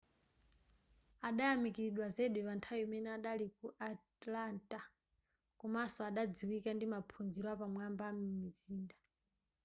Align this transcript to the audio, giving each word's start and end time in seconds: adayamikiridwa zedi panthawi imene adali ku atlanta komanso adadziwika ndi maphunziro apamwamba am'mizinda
adayamikiridwa 1.27 2.05
zedi 2.15 2.39
panthawi 2.47 2.81
imene 2.85 3.09
adali 3.17 3.45
ku 3.57 3.67
atlanta 3.91 4.81
komanso 5.59 5.99
adadziwika 6.09 6.69
ndi 6.73 6.85
maphunziro 6.93 7.47
apamwamba 7.51 8.03
am'mizinda 8.11 8.95